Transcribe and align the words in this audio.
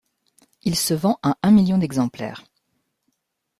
Il 0.63 0.75
se 0.75 0.95
vend 0.95 1.19
à 1.21 1.37
un 1.43 1.51
million 1.51 1.77
d'exemplaires. 1.77 2.43